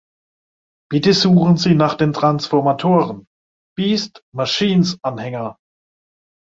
[0.89, 3.27] Bitte suchen Sie nach den Transformatoren:
[3.77, 5.59] Beast Machines-Anhänger.